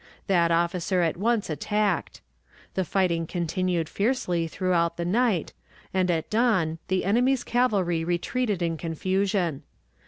That 0.25 0.49
officer 0.49 1.01
at 1.01 1.15
once 1.15 1.47
attacked. 1.47 2.21
The 2.73 2.83
fighting 2.83 3.27
continued 3.27 3.87
fiercely 3.87 4.47
throughout 4.47 4.97
the 4.97 5.05
night, 5.05 5.53
and 5.93 6.09
at 6.09 6.27
dawn 6.31 6.79
the 6.87 7.05
enemy's 7.05 7.43
cavalry 7.43 8.03
retreated 8.03 8.63
in 8.63 8.77
confusion. 8.77 9.61